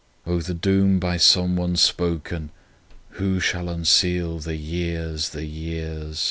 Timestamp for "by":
0.99-1.17